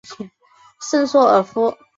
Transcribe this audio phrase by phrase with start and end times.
[0.79, 1.77] 圣索尔夫。